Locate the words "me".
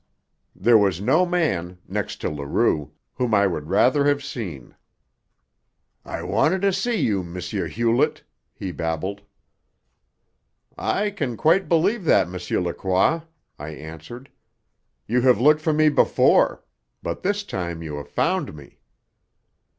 15.71-15.87, 18.55-18.79